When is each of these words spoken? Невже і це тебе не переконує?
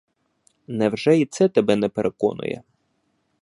Невже 0.67 1.19
і 1.19 1.25
це 1.25 1.49
тебе 1.49 1.75
не 1.75 1.89
переконує? 1.89 2.63